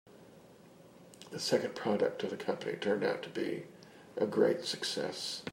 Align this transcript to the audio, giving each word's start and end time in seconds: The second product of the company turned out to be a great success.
The 1.29 1.39
second 1.39 1.75
product 1.75 2.23
of 2.23 2.31
the 2.31 2.35
company 2.35 2.75
turned 2.75 3.03
out 3.03 3.21
to 3.21 3.29
be 3.29 3.65
a 4.17 4.25
great 4.25 4.65
success. 4.65 5.43